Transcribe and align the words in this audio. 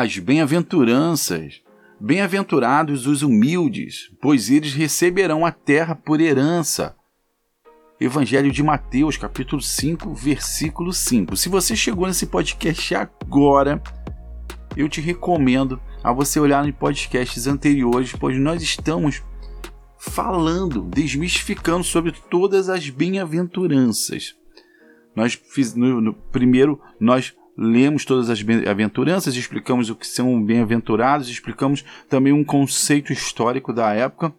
as 0.00 0.16
bem-aventuranças. 0.16 1.60
Bem-aventurados 1.98 3.08
os 3.08 3.22
humildes, 3.22 4.12
pois 4.22 4.48
eles 4.48 4.72
receberão 4.72 5.44
a 5.44 5.50
terra 5.50 5.96
por 5.96 6.20
herança. 6.20 6.94
Evangelho 8.00 8.52
de 8.52 8.62
Mateus, 8.62 9.16
capítulo 9.16 9.60
5, 9.60 10.14
versículo 10.14 10.92
5. 10.92 11.36
Se 11.36 11.48
você 11.48 11.74
chegou 11.74 12.06
nesse 12.06 12.26
podcast 12.26 12.94
agora, 12.94 13.82
eu 14.76 14.88
te 14.88 15.00
recomendo 15.00 15.80
a 16.04 16.12
você 16.12 16.38
olhar 16.38 16.64
em 16.68 16.70
podcasts 16.70 17.48
anteriores, 17.48 18.12
pois 18.12 18.38
nós 18.38 18.62
estamos 18.62 19.20
falando, 19.98 20.82
desmistificando 20.82 21.82
sobre 21.82 22.12
todas 22.12 22.68
as 22.68 22.88
bem-aventuranças. 22.88 24.36
Nós 25.16 25.34
fiz, 25.34 25.74
no, 25.74 26.00
no, 26.00 26.14
primeiro 26.14 26.80
nós 27.00 27.34
lemos 27.58 28.04
todas 28.04 28.30
as 28.30 28.40
bem-aventuranças, 28.40 29.34
explicamos 29.34 29.90
o 29.90 29.96
que 29.96 30.06
são 30.06 30.40
bem-aventurados, 30.40 31.28
explicamos 31.28 31.84
também 32.08 32.32
um 32.32 32.44
conceito 32.44 33.12
histórico 33.12 33.72
da 33.72 33.92
época 33.92 34.32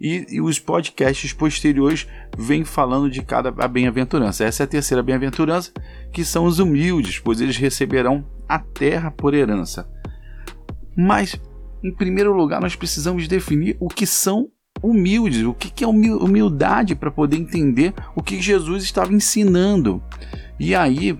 e, 0.00 0.24
e 0.30 0.40
os 0.40 0.60
podcasts 0.60 1.32
posteriores 1.32 2.06
vêm 2.38 2.64
falando 2.64 3.10
de 3.10 3.22
cada 3.22 3.50
bem-aventurança. 3.66 4.44
Essa 4.44 4.62
é 4.62 4.64
a 4.64 4.68
terceira 4.68 5.02
bem-aventurança, 5.02 5.72
que 6.12 6.24
são 6.24 6.44
os 6.44 6.60
humildes, 6.60 7.18
pois 7.18 7.40
eles 7.40 7.56
receberão 7.56 8.24
a 8.48 8.60
terra 8.60 9.10
por 9.10 9.34
herança. 9.34 9.90
Mas, 10.96 11.34
em 11.82 11.92
primeiro 11.92 12.32
lugar, 12.32 12.60
nós 12.60 12.76
precisamos 12.76 13.26
definir 13.26 13.76
o 13.80 13.88
que 13.88 14.06
são 14.06 14.48
humildes, 14.80 15.44
o 15.44 15.52
que 15.52 15.82
é 15.82 15.86
humildade 15.88 16.94
para 16.94 17.10
poder 17.10 17.36
entender 17.36 17.92
o 18.14 18.22
que 18.22 18.40
Jesus 18.40 18.84
estava 18.84 19.12
ensinando. 19.12 20.00
E 20.58 20.74
aí, 20.74 21.18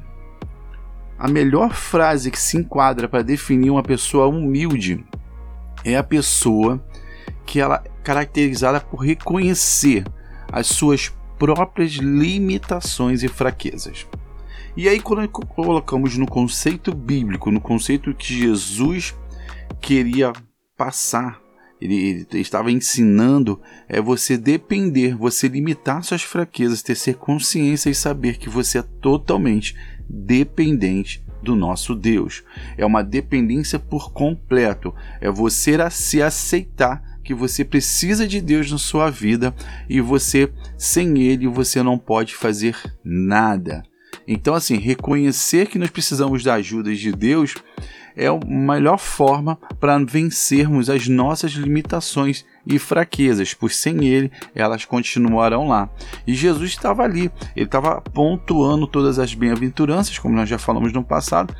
a 1.21 1.29
melhor 1.29 1.75
frase 1.75 2.31
que 2.31 2.41
se 2.41 2.57
enquadra 2.57 3.07
para 3.07 3.23
definir 3.23 3.69
uma 3.69 3.83
pessoa 3.83 4.27
humilde 4.27 5.05
é 5.85 5.95
a 5.95 6.03
pessoa 6.03 6.83
que 7.45 7.61
ela 7.61 7.83
é 7.85 7.91
caracterizada 8.03 8.81
por 8.81 9.01
reconhecer 9.01 10.03
as 10.51 10.67
suas 10.67 11.13
próprias 11.39 11.93
limitações 11.93 13.23
e 13.23 13.29
fraquezas. 13.29 14.07
E 14.75 14.89
aí, 14.89 14.99
quando 14.99 15.29
colocamos 15.29 16.17
no 16.17 16.27
conceito 16.27 16.95
bíblico, 16.95 17.51
no 17.51 17.61
conceito 17.61 18.15
que 18.15 18.33
Jesus 18.33 19.15
queria 19.79 20.33
passar, 20.75 21.39
ele, 21.81 22.27
ele 22.31 22.41
estava 22.41 22.71
ensinando, 22.71 23.61
é 23.89 24.01
você 24.01 24.37
depender, 24.37 25.17
você 25.17 25.49
limitar 25.49 26.03
suas 26.03 26.23
fraquezas, 26.23 26.83
ter 26.83 27.15
consciência 27.15 27.89
e 27.89 27.95
saber 27.95 28.37
que 28.37 28.49
você 28.49 28.79
é 28.79 28.83
totalmente 28.83 29.75
dependente 30.09 31.25
do 31.43 31.57
nosso 31.57 31.95
Deus. 31.95 32.43
É 32.77 32.85
uma 32.85 33.03
dependência 33.03 33.79
por 33.79 34.13
completo. 34.13 34.95
É 35.21 35.31
você 35.31 35.79
se 35.91 36.21
aceitar 36.21 37.03
que 37.25 37.35
você 37.35 37.65
precisa 37.65 38.27
de 38.27 38.41
Deus 38.41 38.71
na 38.71 38.79
sua 38.79 39.11
vida 39.11 39.55
e 39.89 40.01
você 40.01 40.53
sem 40.77 41.19
ele 41.23 41.47
você 41.47 41.83
não 41.83 41.99
pode 41.99 42.35
fazer 42.35 42.77
nada. 43.05 43.83
Então 44.27 44.55
assim, 44.55 44.77
reconhecer 44.77 45.69
que 45.69 45.79
nós 45.79 45.91
precisamos 45.91 46.43
da 46.43 46.55
ajuda 46.55 46.95
de 46.95 47.13
Deus 47.13 47.55
é 48.17 48.27
a 48.27 48.39
melhor 48.47 48.99
forma 48.99 49.59
para 49.79 49.99
vencermos 49.99 50.91
as 50.91 51.09
nossas 51.09 51.53
limitações 51.53 52.45
e 52.67 52.79
fraquezas, 52.79 53.55
pois 53.55 53.77
sem 53.77 54.05
ele 54.05 54.31
elas 54.55 54.85
continuarão 54.85 55.69
lá. 55.69 55.89
E 56.27 56.35
Jesus 56.35 56.71
estava 56.71 57.03
ali, 57.03 57.31
ele 57.57 57.67
estava 57.67 58.01
pontuando 58.01 58.87
todas 58.87 59.19
as 59.19 59.35
bem-aventuranças, 59.35 60.19
como 60.19 60.35
nós 60.35 60.49
já 60.49 60.59
falamos 60.59 60.93
no 60.93 61.03
passado, 61.03 61.55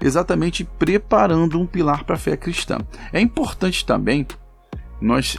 exatamente 0.00 0.64
preparando 0.64 1.60
um 1.60 1.66
pilar 1.66 2.04
para 2.04 2.16
a 2.16 2.18
fé 2.18 2.36
cristã. 2.36 2.78
É 3.12 3.20
importante 3.20 3.84
também 3.84 4.26
nós 5.00 5.36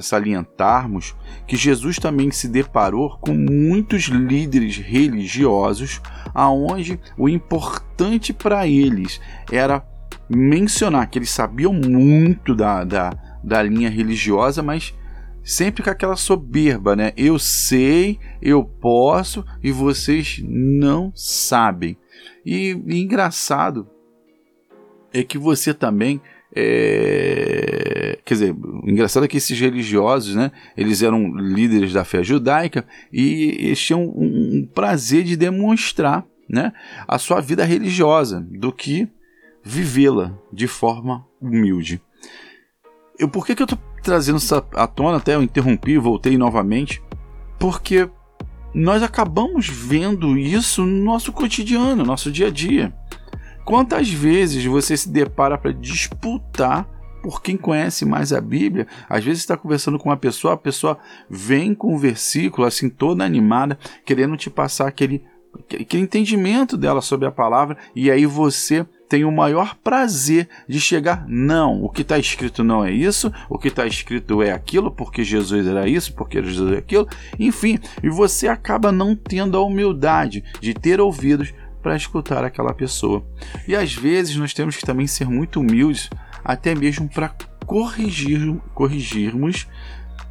salientarmos 0.00 1.14
que 1.46 1.56
Jesus 1.56 1.98
também 1.98 2.30
se 2.30 2.48
deparou 2.48 3.18
com 3.20 3.32
muitos 3.34 4.04
líderes 4.04 4.76
religiosos, 4.76 6.00
aonde 6.34 6.98
o 7.18 7.28
importante 7.28 8.32
para 8.32 8.66
eles 8.66 9.20
era 9.50 9.84
mencionar 10.28 11.08
que 11.08 11.18
eles 11.18 11.30
sabiam 11.30 11.72
muito 11.72 12.54
da, 12.54 12.84
da, 12.84 13.10
da 13.42 13.62
linha 13.62 13.90
religiosa, 13.90 14.62
mas 14.62 14.94
sempre 15.42 15.82
com 15.82 15.90
aquela 15.90 16.16
soberba, 16.16 16.94
né? 16.94 17.12
Eu 17.16 17.38
sei, 17.38 18.18
eu 18.40 18.64
posso 18.64 19.44
e 19.62 19.72
vocês 19.72 20.40
não 20.44 21.12
sabem. 21.14 21.96
E, 22.44 22.80
e 22.86 23.00
engraçado 23.00 23.88
é 25.12 25.22
que 25.22 25.36
você 25.36 25.74
também 25.74 26.20
é, 26.54 28.09
quer 28.30 28.34
dizer, 28.34 28.54
o 28.54 28.88
engraçado 28.88 29.24
é 29.24 29.28
que 29.28 29.38
esses 29.38 29.58
religiosos, 29.58 30.36
né, 30.36 30.52
eles 30.76 31.02
eram 31.02 31.34
líderes 31.34 31.92
da 31.92 32.04
fé 32.04 32.22
judaica 32.22 32.86
e 33.12 33.56
eles 33.58 33.80
tinham 33.80 34.04
um, 34.04 34.68
prazer 34.72 35.24
de 35.24 35.36
demonstrar 35.36 36.24
né, 36.48 36.72
a 37.08 37.18
sua 37.18 37.40
vida 37.40 37.64
religiosa 37.64 38.46
do 38.48 38.72
que 38.72 39.08
vivê-la 39.64 40.38
de 40.52 40.68
forma 40.68 41.26
humilde. 41.40 42.00
Eu, 43.18 43.28
por 43.28 43.44
que, 43.44 43.56
que 43.56 43.62
eu 43.62 43.64
estou 43.64 43.78
trazendo 44.00 44.36
essa 44.36 44.64
à 44.74 44.86
tona? 44.86 45.16
Até 45.16 45.34
eu 45.34 45.42
interrompi, 45.42 45.98
voltei 45.98 46.38
novamente, 46.38 47.02
porque 47.58 48.08
nós 48.72 49.02
acabamos 49.02 49.68
vendo 49.68 50.38
isso 50.38 50.86
no 50.86 51.04
nosso 51.04 51.32
cotidiano, 51.32 51.96
no 51.96 52.04
nosso 52.04 52.30
dia 52.30 52.46
a 52.46 52.50
dia. 52.50 52.94
Quantas 53.64 54.08
vezes 54.08 54.64
você 54.64 54.96
se 54.96 55.08
depara 55.08 55.58
para 55.58 55.72
disputar 55.72 56.88
por 57.22 57.42
quem 57.42 57.56
conhece 57.56 58.04
mais 58.04 58.32
a 58.32 58.40
Bíblia? 58.40 58.86
Às 59.08 59.24
vezes 59.24 59.40
está 59.40 59.56
conversando 59.56 59.98
com 59.98 60.08
uma 60.08 60.16
pessoa, 60.16 60.54
a 60.54 60.56
pessoa 60.56 60.98
vem 61.28 61.74
com 61.74 61.94
um 61.94 61.98
versículo 61.98 62.66
assim 62.66 62.88
toda 62.88 63.24
animada, 63.24 63.78
querendo 64.04 64.36
te 64.36 64.50
passar 64.50 64.88
aquele, 64.88 65.22
aquele 65.80 66.02
entendimento 66.02 66.76
dela 66.76 67.00
sobre 67.00 67.26
a 67.26 67.32
palavra, 67.32 67.76
e 67.94 68.10
aí 68.10 68.26
você 68.26 68.86
tem 69.08 69.24
o 69.24 69.32
maior 69.32 69.74
prazer 69.82 70.48
de 70.68 70.80
chegar. 70.80 71.24
Não, 71.26 71.82
o 71.82 71.88
que 71.88 72.02
está 72.02 72.16
escrito 72.16 72.62
não 72.62 72.84
é 72.84 72.92
isso, 72.92 73.32
o 73.48 73.58
que 73.58 73.68
está 73.68 73.84
escrito 73.84 74.40
é 74.40 74.52
aquilo, 74.52 74.90
porque 74.90 75.24
Jesus 75.24 75.66
era 75.66 75.88
isso, 75.88 76.14
porque 76.14 76.40
Jesus 76.40 76.72
é 76.72 76.78
aquilo, 76.78 77.08
enfim, 77.38 77.78
e 78.02 78.08
você 78.08 78.46
acaba 78.46 78.92
não 78.92 79.16
tendo 79.16 79.58
a 79.58 79.62
humildade 79.62 80.44
de 80.60 80.72
ter 80.72 81.00
ouvidos 81.00 81.52
para 81.82 81.96
escutar 81.96 82.44
aquela 82.44 82.72
pessoa. 82.72 83.24
E 83.66 83.74
às 83.74 83.92
vezes 83.92 84.36
nós 84.36 84.54
temos 84.54 84.76
que 84.76 84.84
também 84.84 85.06
ser 85.06 85.26
muito 85.28 85.60
humildes, 85.60 86.08
até 86.44 86.74
mesmo 86.74 87.08
para 87.08 87.34
corrigir, 87.66 88.56
corrigirmos 88.74 89.66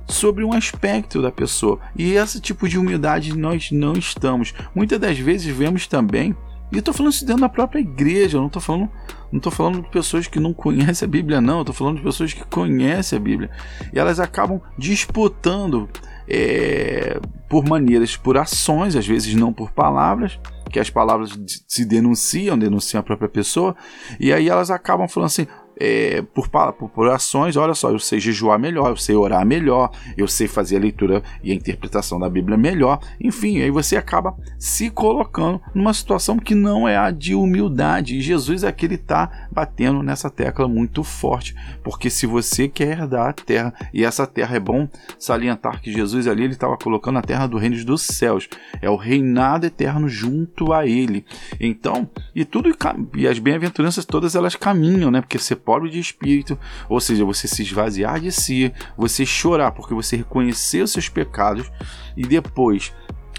sobre 0.08 0.44
um 0.44 0.54
aspecto 0.54 1.22
da 1.22 1.32
pessoa. 1.32 1.80
E 1.96 2.14
esse 2.14 2.42
tipo 2.42 2.68
de 2.68 2.78
humildade 2.78 3.38
nós 3.38 3.72
não 3.72 3.94
estamos. 3.94 4.54
Muitas 4.74 5.00
das 5.00 5.18
vezes 5.18 5.56
vemos 5.56 5.88
também, 5.88 6.36
e 6.72 6.76
eu 6.76 6.80
estou 6.80 6.94
falando 6.94 7.14
isso 7.14 7.26
dentro 7.26 7.42
da 7.42 7.50
própria 7.50 7.80
igreja, 7.80 8.38
eu 8.38 8.42
não 8.42 8.48
estou 8.48 8.62
falando, 8.62 8.90
não 9.32 9.52
falando 9.52 9.82
de 9.82 9.90
pessoas 9.90 10.28
que 10.28 10.40
não 10.40 10.54
conhecem 10.54 11.06
a 11.06 11.10
Bíblia, 11.10 11.42
não, 11.42 11.62
estou 11.62 11.74
falando 11.74 11.98
de 11.98 12.04
pessoas 12.04 12.34
que 12.34 12.44
conhecem 12.46 13.18
a 13.18 13.22
Bíblia. 13.22 13.50
E 13.94 13.98
elas 13.98 14.20
acabam 14.20 14.62
disputando 14.78 15.90
é, 16.28 17.20
por 17.50 17.66
maneiras, 17.66 18.16
por 18.16 18.38
ações, 18.38 18.96
às 18.96 19.08
vezes 19.08 19.34
não 19.34 19.52
por 19.52 19.72
palavras, 19.72 20.40
que 20.70 20.80
as 20.80 20.90
palavras 20.92 21.40
se 21.68 21.84
denunciam, 21.86 22.58
denunciam 22.58 23.00
a 23.00 23.04
própria 23.04 23.30
pessoa, 23.30 23.76
e 24.20 24.32
aí 24.32 24.48
elas 24.48 24.70
acabam 24.70 25.08
falando 25.08 25.28
assim: 25.28 25.48
é, 25.80 26.22
por, 26.22 26.50
por, 26.50 26.90
por, 26.90 27.10
ações, 27.10 27.56
olha 27.56 27.74
só, 27.74 27.90
eu 27.90 28.00
sei 28.00 28.20
jejuar 28.20 28.60
melhor, 28.60 28.90
eu 28.90 28.98
sei 28.98 29.16
orar 29.16 29.46
melhor, 29.46 29.92
eu 30.18 30.28
sei 30.28 30.48
fazer 30.48 30.76
a 30.76 30.80
leitura 30.80 31.24
e 31.42 31.52
a 31.52 31.56
interpretação 31.56 32.20
da 32.20 32.30
Bíblia 32.30 32.58
melhor, 32.58 33.00
enfim, 33.20 33.62
aí 33.62 33.72
você 33.72 33.96
acaba 33.96 34.36
se 34.58 34.90
colocando 34.90 35.62
numa 35.74 35.94
situação 35.94 36.38
que 36.38 36.54
não 36.54 36.88
é 36.88 36.98
a 36.98 37.12
de 37.12 37.34
humildade, 37.34 38.18
e 38.18 38.22
Jesus 38.22 38.64
é 38.64 38.76
ele 38.82 38.96
está 38.96 39.48
batendo 39.52 40.02
nessa 40.02 40.30
tecla 40.30 40.68
muito 40.68 41.04
forte, 41.04 41.56
porque 41.84 42.10
se 42.10 42.26
você 42.26 42.68
quer 42.68 43.00
herdar 43.00 43.30
a 43.30 43.34
terra, 43.34 43.74
e 43.94 44.04
essa 44.04 44.26
terra 44.26 44.56
é 44.56 44.60
bom 44.60 44.88
salientar 45.18 45.82
que 45.82 45.92
Jesus 45.92 46.28
ali 46.28 46.44
ele 46.44 46.54
estava 46.54 46.78
colocando 46.78 47.20
a 47.20 47.22
terra 47.22 47.46
do 47.46 47.58
reino 47.58 47.84
dos 47.86 48.02
céus, 48.02 48.50
é 48.82 48.90
o 48.90 48.96
reinado 48.96 49.66
eterno 49.66 50.10
junto 50.10 50.74
a 50.74 50.86
ele, 50.86 51.26
então, 51.60 52.10
e 52.34 52.44
tudo, 52.44 52.76
e 53.16 53.28
as 53.28 53.38
bem-aventuranças 53.38 54.06
todas 54.06 54.36
elas 54.36 54.56
caminham, 54.56 55.12
né, 55.12 55.22
porque 55.22 55.38
você 55.38 55.56
pobre 55.70 55.92
de 55.92 56.00
espírito, 56.00 56.58
ou 56.90 57.00
seja, 57.00 57.24
você 57.24 57.48
se 57.48 57.62
esvaziar 57.62 58.20
de 58.20 58.32
si, 58.32 58.74
você 58.98 59.24
chorar 59.24 59.72
porque 59.72 59.94
você 59.94 60.16
reconheceu 60.16 60.88
seus 60.88 61.08
pecados 61.08 61.72
e 62.18 62.24
depois 62.24 62.92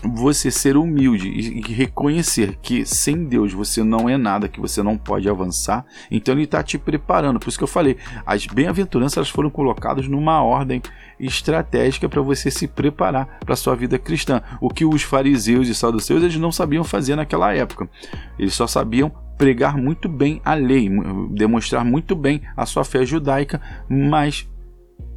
você 0.05 0.49
ser 0.49 0.77
humilde 0.77 1.29
e 1.29 1.61
reconhecer 1.73 2.57
que 2.63 2.87
sem 2.87 3.25
Deus 3.25 3.53
você 3.53 3.83
não 3.83 4.09
é 4.09 4.17
nada, 4.17 4.49
que 4.49 4.61
você 4.61 4.81
não 4.81 4.97
pode 4.97 5.29
avançar, 5.29 5.85
então 6.09 6.33
ele 6.33 6.45
está 6.45 6.63
te 6.63 6.79
preparando. 6.79 7.41
Por 7.41 7.49
isso 7.49 7.59
que 7.59 7.65
eu 7.65 7.69
falei, 7.69 7.97
as 8.25 8.47
bem-aventuranças 8.47 9.29
foram 9.29 9.51
colocadas 9.51 10.07
numa 10.07 10.41
ordem 10.41 10.81
estratégica 11.19 12.09
para 12.09 12.23
você 12.23 12.49
se 12.49 12.69
preparar 12.69 13.41
para 13.41 13.55
a 13.55 13.57
sua 13.57 13.75
vida 13.75 13.99
cristã. 13.99 14.41
O 14.61 14.69
que 14.69 14.85
os 14.85 15.03
fariseus 15.03 15.67
e 15.67 15.75
saduceus 15.75 16.23
eles 16.23 16.37
não 16.37 16.53
sabiam 16.53 16.85
fazer 16.85 17.17
naquela 17.17 17.53
época. 17.53 17.91
Eles 18.39 18.55
só 18.55 18.69
sabiam 18.69 19.13
pregar 19.41 19.75
muito 19.75 20.07
bem 20.07 20.39
a 20.45 20.53
lei, 20.53 20.91
demonstrar 21.31 21.83
muito 21.83 22.15
bem 22.15 22.43
a 22.55 22.67
sua 22.67 22.85
fé 22.85 23.07
judaica, 23.07 23.59
mas 23.89 24.47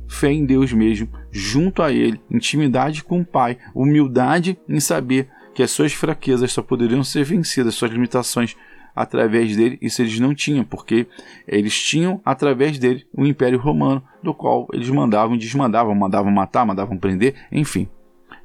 fé 0.08 0.32
em 0.32 0.46
Deus 0.46 0.72
mesmo, 0.72 1.10
junto 1.30 1.84
a 1.84 1.92
Ele, 1.92 2.22
intimidade 2.32 3.04
com 3.04 3.20
o 3.20 3.26
Pai, 3.26 3.58
humildade 3.76 4.58
em 4.70 4.80
saber 4.80 5.28
que 5.54 5.62
as 5.62 5.72
suas 5.72 5.92
fraquezas 5.92 6.54
só 6.54 6.62
poderiam 6.62 7.04
ser 7.04 7.26
vencidas, 7.26 7.76
suas 7.76 7.92
limitações 7.92 8.56
através 8.96 9.58
dele, 9.58 9.78
isso 9.82 10.02
eles 10.02 10.18
não 10.22 10.34
tinham, 10.34 10.64
porque 10.64 11.06
eles 11.46 11.78
tinham 11.78 12.22
através 12.24 12.80
dele 12.80 13.06
o 13.14 13.26
Império 13.26 13.60
Romano, 13.60 14.02
do 14.24 14.34
qual 14.34 14.70
eles 14.72 14.90
mandavam, 14.90 15.36
desmandavam, 15.36 15.94
mandavam 15.94 16.32
matar, 16.32 16.66
mandavam 16.66 16.98
prender, 16.98 17.36
enfim. 17.52 17.90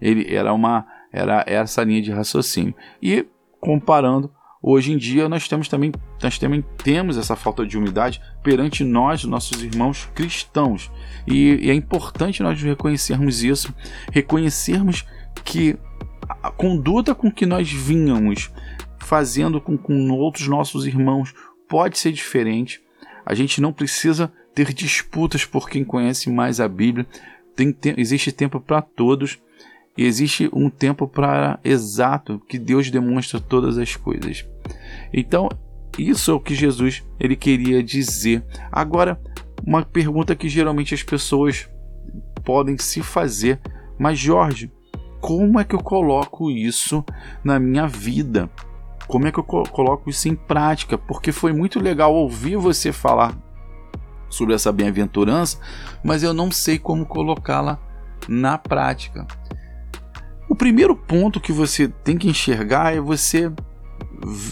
Ele 0.00 0.26
era 0.34 0.52
uma 0.52 0.84
era 1.12 1.44
essa 1.46 1.84
linha 1.84 2.02
de 2.02 2.10
raciocínio. 2.10 2.74
E 3.00 3.24
comparando 3.60 4.30
Hoje 4.62 4.92
em 4.92 4.96
dia 4.96 5.28
nós 5.28 5.46
temos 5.46 5.68
também, 5.68 5.92
nós 6.22 6.38
também 6.38 6.64
temos 6.82 7.16
essa 7.16 7.36
falta 7.36 7.64
de 7.64 7.78
humildade 7.78 8.20
perante 8.42 8.82
nós, 8.82 9.24
nossos 9.24 9.62
irmãos 9.62 10.08
cristãos. 10.14 10.90
E, 11.26 11.66
e 11.66 11.70
é 11.70 11.74
importante 11.74 12.42
nós 12.42 12.60
reconhecermos 12.60 13.42
isso, 13.42 13.72
reconhecermos 14.12 15.04
que 15.44 15.78
a 16.42 16.50
conduta 16.50 17.14
com 17.14 17.30
que 17.30 17.46
nós 17.46 17.70
vínhamos 17.70 18.50
fazendo 18.98 19.60
com, 19.60 19.78
com 19.78 20.10
outros 20.10 20.48
nossos 20.48 20.86
irmãos 20.86 21.32
pode 21.68 21.98
ser 21.98 22.12
diferente. 22.12 22.82
A 23.24 23.34
gente 23.34 23.60
não 23.60 23.72
precisa 23.72 24.32
ter 24.54 24.72
disputas 24.72 25.44
por 25.44 25.68
quem 25.68 25.84
conhece 25.84 26.28
mais 26.30 26.60
a 26.60 26.68
Bíblia. 26.68 27.06
Tem, 27.54 27.72
tem, 27.72 27.94
existe 27.96 28.32
tempo 28.32 28.60
para 28.60 28.82
todos 28.82 29.38
e 29.98 30.04
existe 30.04 30.48
um 30.52 30.70
tempo 30.70 31.08
para 31.08 31.58
exato 31.64 32.40
que 32.48 32.56
Deus 32.56 32.88
demonstra 32.88 33.40
todas 33.40 33.76
as 33.76 33.96
coisas. 33.96 34.46
Então, 35.12 35.48
isso 35.98 36.30
é 36.30 36.34
o 36.34 36.38
que 36.38 36.54
Jesus 36.54 37.04
ele 37.18 37.34
queria 37.34 37.82
dizer. 37.82 38.44
Agora, 38.70 39.20
uma 39.66 39.84
pergunta 39.84 40.36
que 40.36 40.48
geralmente 40.48 40.94
as 40.94 41.02
pessoas 41.02 41.68
podem 42.44 42.78
se 42.78 43.02
fazer, 43.02 43.58
mas 43.98 44.20
Jorge, 44.20 44.70
como 45.20 45.58
é 45.58 45.64
que 45.64 45.74
eu 45.74 45.82
coloco 45.82 46.48
isso 46.48 47.04
na 47.42 47.58
minha 47.58 47.88
vida? 47.88 48.48
Como 49.08 49.26
é 49.26 49.32
que 49.32 49.40
eu 49.40 49.44
coloco 49.44 50.08
isso 50.08 50.28
em 50.28 50.36
prática? 50.36 50.96
Porque 50.96 51.32
foi 51.32 51.52
muito 51.52 51.80
legal 51.80 52.14
ouvir 52.14 52.54
você 52.54 52.92
falar 52.92 53.36
sobre 54.28 54.54
essa 54.54 54.70
bem-aventurança, 54.70 55.58
mas 56.04 56.22
eu 56.22 56.32
não 56.32 56.52
sei 56.52 56.78
como 56.78 57.04
colocá-la 57.04 57.80
na 58.28 58.56
prática. 58.56 59.26
O 60.58 60.66
primeiro 60.68 60.96
ponto 60.96 61.40
que 61.40 61.52
você 61.52 61.86
tem 61.86 62.18
que 62.18 62.26
enxergar 62.26 62.92
é 62.92 63.00
você 63.00 63.48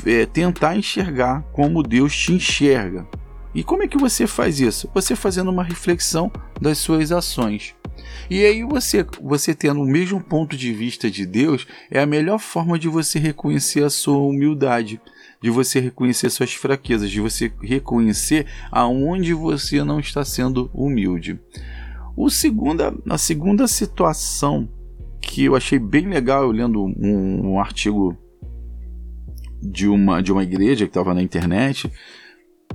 é, 0.07 0.25
tentar 0.25 0.77
enxergar 0.77 1.43
como 1.53 1.83
Deus 1.83 2.17
te 2.17 2.33
enxerga. 2.33 3.05
E 3.53 3.65
como 3.65 3.83
é 3.83 3.89
que 3.89 3.99
você 3.99 4.25
faz 4.25 4.61
isso? 4.61 4.89
Você 4.95 5.17
fazendo 5.17 5.51
uma 5.51 5.65
reflexão 5.65 6.31
das 6.61 6.79
suas 6.79 7.11
ações. 7.11 7.75
E 8.31 8.45
aí 8.45 8.63
você, 8.63 9.05
você 9.21 9.53
tendo 9.53 9.83
o 9.83 9.85
mesmo 9.85 10.21
ponto 10.21 10.57
de 10.57 10.73
vista 10.73 11.11
de 11.11 11.27
Deus, 11.27 11.67
é 11.91 11.99
a 11.99 12.07
melhor 12.07 12.39
forma 12.39 12.79
de 12.79 12.87
você 12.87 13.19
reconhecer 13.19 13.83
a 13.83 13.91
sua 13.91 14.19
humildade, 14.19 15.01
de 15.43 15.51
você 15.51 15.81
reconhecer 15.81 16.31
suas 16.31 16.55
fraquezas, 16.55 17.11
de 17.11 17.21
você 17.21 17.53
reconhecer 17.61 18.47
aonde 18.71 19.35
você 19.35 19.83
não 19.83 19.99
está 19.99 20.25
sendo 20.25 20.71
humilde. 20.73 21.41
O 22.17 22.31
segunda, 22.31 22.95
a 23.11 23.19
segunda 23.19 23.67
situação 23.67 24.69
que 25.27 25.45
eu 25.45 25.57
achei 25.57 25.79
bem 25.79 26.09
legal 26.09 26.45
eu 26.45 26.51
lendo 26.51 26.85
um, 26.85 27.53
um 27.53 27.61
artigo 27.61 28.17
de 29.61 29.89
uma, 29.89 30.23
de 30.23 30.33
uma 30.33 30.43
igreja 30.43 30.85
que 30.85 30.91
estava 30.91 31.13
na 31.13 31.23
internet 31.23 31.91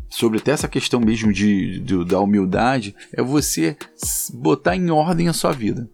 sobre 0.09 0.39
até 0.39 0.51
essa 0.51 0.68
questão 0.68 1.00
mesmo 1.00 1.31
de, 1.31 1.80
de, 1.80 2.03
da 2.06 2.19
humildade 2.19 2.94
é 3.13 3.24
você 3.24 3.77
botar 4.33 4.75
em 4.75 4.89
ordem 4.92 5.30
a 5.30 5.33
sua 5.33 5.53
vida. 5.53 5.89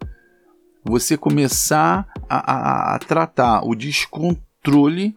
Você 0.83 1.15
começar 1.17 2.07
a, 2.29 2.53
a, 2.53 2.95
a 2.95 2.99
tratar 2.99 3.63
o 3.63 3.75
descontrole 3.75 5.15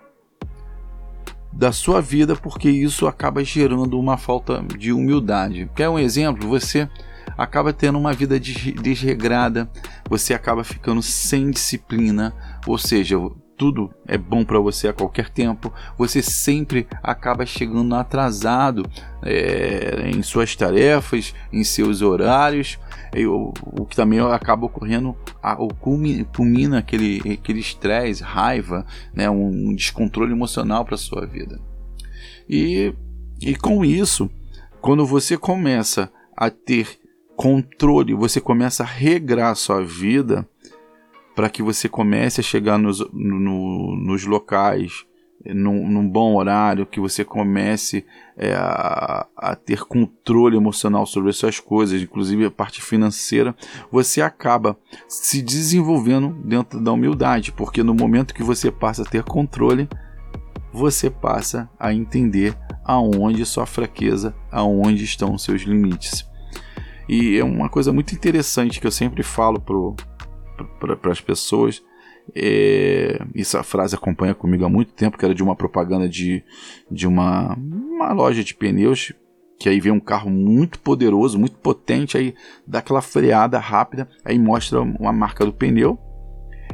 da 1.53 1.73
sua 1.73 2.01
vida, 2.01 2.37
porque 2.37 2.69
isso 2.69 3.07
acaba 3.07 3.43
gerando 3.43 3.99
uma 3.99 4.17
falta 4.17 4.63
de 4.77 4.93
humildade. 4.93 5.71
Quer 5.75 5.89
um 5.89 5.99
exemplo? 5.99 6.49
Você 6.49 6.89
acaba 7.41 7.73
tendo 7.73 7.99
uma 7.99 8.13
vida 8.13 8.39
desregrada, 8.39 9.67
você 10.07 10.35
acaba 10.35 10.63
ficando 10.63 11.01
sem 11.01 11.51
disciplina, 11.51 12.35
ou 12.67 12.77
seja, 12.77 13.17
tudo 13.57 13.91
é 14.07 14.19
bom 14.19 14.45
para 14.45 14.59
você 14.59 14.89
a 14.89 14.93
qualquer 14.93 15.31
tempo, 15.31 15.73
você 15.97 16.21
sempre 16.21 16.87
acaba 17.03 17.47
chegando 17.47 17.95
atrasado 17.95 18.85
é, 19.23 20.11
em 20.15 20.23
suas 20.23 20.55
tarefas, 20.55 21.35
em 21.51 21.65
seus 21.65 22.03
horários, 22.03 22.79
e, 23.17 23.25
o, 23.25 23.55
o, 23.63 23.87
que 23.87 23.97
também 23.97 24.21
acaba 24.21 24.67
ocorrendo, 24.67 25.17
a, 25.43 25.55
o 25.63 25.69
culmina, 25.73 26.79
aquele 26.79 27.41
estresse, 27.59 28.23
raiva, 28.23 28.85
né, 29.15 29.31
um, 29.31 29.71
um 29.71 29.75
descontrole 29.75 30.33
emocional 30.33 30.85
para 30.85 30.99
sua 30.99 31.25
vida. 31.25 31.59
E, 32.47 32.93
e 33.41 33.57
com 33.57 33.83
isso, 33.83 34.31
quando 34.83 35.07
você 35.07 35.39
começa 35.39 36.13
a 36.37 36.51
ter 36.51 37.01
controle, 37.41 38.13
você 38.13 38.39
começa 38.39 38.83
a 38.83 38.87
regrar 38.87 39.53
a 39.53 39.55
sua 39.55 39.83
vida 39.83 40.47
para 41.35 41.49
que 41.49 41.63
você 41.63 41.89
comece 41.89 42.39
a 42.39 42.45
chegar 42.45 42.77
nos, 42.77 43.01
no, 43.15 43.97
nos 43.97 44.27
locais 44.27 45.07
num, 45.47 45.89
num, 45.89 46.07
bom 46.07 46.35
horário, 46.37 46.85
que 46.85 47.01
você 47.01 47.25
comece 47.25 48.05
é, 48.37 48.53
a, 48.53 49.27
a, 49.35 49.57
ter 49.57 49.87
controle 49.87 50.55
emocional 50.55 51.07
sobre 51.07 51.31
as 51.31 51.37
suas 51.39 51.59
coisas, 51.59 52.03
inclusive 52.03 52.45
a 52.45 52.51
parte 52.51 52.83
financeira, 52.83 53.57
você 53.91 54.21
acaba 54.21 54.77
se 55.09 55.41
desenvolvendo 55.41 56.29
dentro 56.45 56.79
da 56.79 56.93
humildade, 56.93 57.53
porque 57.53 57.83
no 57.83 57.95
momento 57.95 58.35
que 58.35 58.43
você 58.43 58.71
passa 58.71 59.01
a 59.01 59.07
ter 59.07 59.25
controle, 59.25 59.89
você 60.75 61.09
passa 61.09 61.71
a 61.79 61.91
entender 61.95 62.55
aonde 62.85 63.47
sua 63.47 63.65
fraqueza, 63.65 64.35
aonde 64.53 65.05
estão 65.05 65.39
seus 65.39 65.63
limites. 65.63 66.29
E 67.11 67.37
é 67.39 67.43
uma 67.43 67.69
coisa 67.69 67.93
muito 67.93 68.15
interessante 68.15 68.81
que 68.81 68.87
eu 68.87 68.91
sempre 68.93 69.25
falo 69.25 69.61
para 70.79 71.11
as 71.11 71.21
pessoas. 71.21 71.83
É, 72.33 73.21
essa 73.35 73.65
frase 73.65 73.97
acompanha 73.97 74.33
comigo 74.33 74.65
há 74.65 74.69
muito 74.69 74.93
tempo, 74.93 75.19
que 75.19 75.25
era 75.25 75.35
de 75.35 75.43
uma 75.43 75.57
propaganda 75.57 76.09
de, 76.09 76.45
de 76.89 77.09
uma, 77.09 77.57
uma 77.57 78.13
loja 78.13 78.45
de 78.45 78.55
pneus, 78.55 79.13
que 79.59 79.69
aí 79.69 79.81
vem 79.81 79.91
um 79.91 79.99
carro 79.99 80.31
muito 80.31 80.79
poderoso, 80.79 81.37
muito 81.37 81.59
potente, 81.59 82.17
aí 82.17 82.33
dá 82.65 82.79
aquela 82.79 83.03
freada 83.03 83.59
rápida, 83.59 84.09
aí 84.25 84.39
mostra 84.39 84.81
uma 84.81 85.13
marca 85.13 85.45
do 85.45 85.53
pneu, 85.53 85.99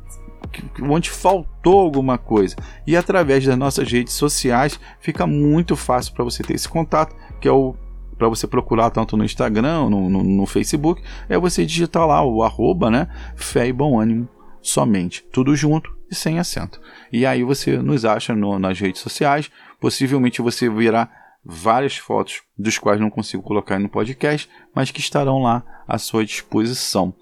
onde 0.83 1.11
faltou 1.11 1.81
alguma 1.81 2.17
coisa. 2.17 2.57
E 2.87 2.97
através 2.97 3.45
das 3.45 3.57
nossas 3.57 3.91
redes 3.91 4.15
sociais 4.15 4.79
fica 5.01 5.27
muito 5.27 5.77
fácil 5.77 6.15
para 6.15 6.25
você 6.25 6.43
ter 6.43 6.55
esse 6.55 6.69
contato, 6.69 7.15
que 7.41 7.49
é 7.49 7.53
o 7.53 7.75
para 8.19 8.29
você 8.29 8.47
procurar 8.47 8.91
tanto 8.91 9.17
no 9.17 9.25
Instagram, 9.25 9.89
no, 9.89 10.11
no, 10.11 10.25
no, 10.25 10.47
Facebook, 10.47 11.03
é 11.29 11.39
você 11.39 11.65
digitar 11.65 12.07
lá 12.07 12.23
o 12.23 12.43
arroba, 12.43 12.91
né? 12.91 13.09
Fé 13.37 13.69
e 13.69 13.73
bom 13.73 13.99
ânimo 14.01 14.29
somente. 14.61 15.25
Tudo 15.33 15.55
junto 15.55 15.97
e 16.11 16.15
sem 16.15 16.39
acento. 16.39 16.81
E 17.13 17.25
aí 17.25 17.43
você 17.43 17.79
nos 17.79 18.05
acha 18.05 18.35
no, 18.35 18.59
nas 18.59 18.79
redes 18.79 19.01
sociais. 19.01 19.51
Possivelmente 19.81 20.43
você 20.43 20.69
verá 20.69 21.09
várias 21.45 21.97
fotos 21.97 22.43
dos 22.59 22.77
quais 22.77 23.01
não 23.01 23.09
consigo 23.09 23.43
colocar 23.43 23.79
no 23.79 23.89
podcast, 23.89 24.49
mas 24.75 24.91
que 24.91 25.01
estarão 25.01 25.43
lá 25.43 25.63
à 25.87 25.97
sua 25.97 26.25
disposição. 26.25 27.15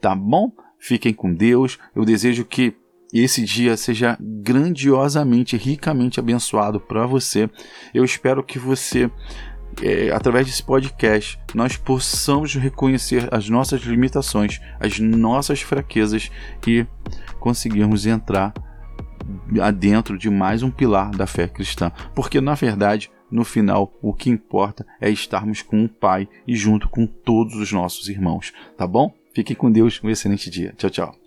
Tá 0.00 0.14
bom? 0.14 0.52
Fiquem 0.78 1.14
com 1.14 1.32
Deus. 1.32 1.78
Eu 1.94 2.04
desejo 2.04 2.44
que 2.44 2.76
esse 3.12 3.44
dia 3.44 3.76
seja 3.76 4.16
grandiosamente, 4.20 5.56
ricamente 5.56 6.18
abençoado 6.18 6.80
para 6.80 7.06
você. 7.06 7.48
Eu 7.92 8.04
espero 8.04 8.42
que 8.42 8.58
você 8.58 9.10
é, 9.80 10.10
através 10.10 10.46
desse 10.46 10.62
podcast, 10.62 11.38
nós 11.54 11.76
possamos 11.76 12.54
reconhecer 12.54 13.28
as 13.32 13.48
nossas 13.48 13.82
limitações, 13.82 14.60
as 14.78 14.98
nossas 14.98 15.62
fraquezas 15.62 16.30
e 16.66 16.86
conseguirmos 17.40 18.06
entrar 18.06 18.52
adentro 19.60 20.18
de 20.18 20.28
mais 20.28 20.62
um 20.62 20.70
pilar 20.70 21.10
da 21.10 21.26
fé 21.26 21.46
cristã. 21.46 21.90
Porque, 22.14 22.40
na 22.40 22.54
verdade, 22.54 23.10
no 23.30 23.44
final, 23.44 23.92
o 24.02 24.12
que 24.12 24.28
importa 24.28 24.86
é 25.00 25.08
estarmos 25.10 25.62
com 25.62 25.84
o 25.84 25.88
Pai 25.88 26.28
e 26.46 26.54
junto 26.54 26.88
com 26.88 27.06
todos 27.06 27.54
os 27.54 27.72
nossos 27.72 28.08
irmãos. 28.08 28.52
Tá 28.76 28.86
bom? 28.86 29.14
Fiquem 29.34 29.56
com 29.56 29.72
Deus, 29.72 30.00
um 30.04 30.10
excelente 30.10 30.50
dia. 30.50 30.74
Tchau, 30.76 30.90
tchau. 30.90 31.21